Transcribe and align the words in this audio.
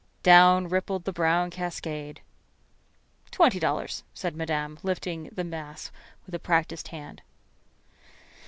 Down 0.23 0.67
rippled 0.67 1.03
the 1.05 1.13
brown 1.13 1.51
cascade. 1.51 2.21
"Twenty 3.29 3.59
dollars," 3.59 4.03
said 4.15 4.35
Madame, 4.35 4.79
lifting 4.81 5.25
the 5.31 5.43
mass 5.43 5.91
with 6.25 6.33
a 6.33 6.39
practiced 6.39 6.87
hand. 6.87 7.21